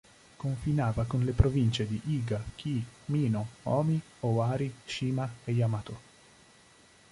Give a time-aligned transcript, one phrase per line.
[0.35, 5.99] Confinava con le province di Iga, Kii, Mino, Omi, Owari, Shima e Yamato.